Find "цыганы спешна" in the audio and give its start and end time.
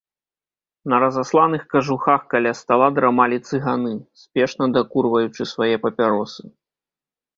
3.49-4.65